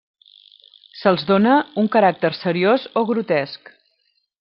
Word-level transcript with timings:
Se'ls 1.01 1.27
dóna 1.33 1.59
un 1.83 1.91
caràcter 1.97 2.35
seriós 2.41 2.91
o 3.03 3.09
grotesc. 3.13 3.77